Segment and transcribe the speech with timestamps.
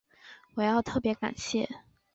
[0.55, 1.69] 我要特別感谢